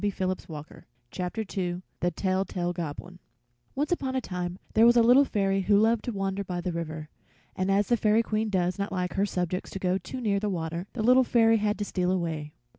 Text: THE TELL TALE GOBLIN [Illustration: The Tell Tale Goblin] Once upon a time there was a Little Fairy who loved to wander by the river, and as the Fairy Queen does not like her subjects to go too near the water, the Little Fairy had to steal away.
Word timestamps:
THE 0.03 0.09
TELL 0.09 0.33
TALE 0.35 0.47
GOBLIN 0.55 0.83
[Illustration: 1.19 1.83
The 1.99 2.09
Tell 2.09 2.43
Tale 2.43 2.73
Goblin] 2.73 3.19
Once 3.75 3.91
upon 3.91 4.15
a 4.15 4.19
time 4.19 4.57
there 4.73 4.87
was 4.87 4.97
a 4.97 5.03
Little 5.03 5.25
Fairy 5.25 5.61
who 5.61 5.77
loved 5.77 6.03
to 6.05 6.11
wander 6.11 6.43
by 6.43 6.59
the 6.59 6.71
river, 6.71 7.09
and 7.55 7.69
as 7.69 7.89
the 7.89 7.97
Fairy 7.97 8.23
Queen 8.23 8.49
does 8.49 8.79
not 8.79 8.91
like 8.91 9.13
her 9.13 9.27
subjects 9.27 9.69
to 9.69 9.77
go 9.77 9.99
too 9.99 10.19
near 10.19 10.39
the 10.39 10.49
water, 10.49 10.87
the 10.93 11.03
Little 11.03 11.23
Fairy 11.23 11.57
had 11.57 11.77
to 11.77 11.85
steal 11.85 12.09
away. 12.11 12.51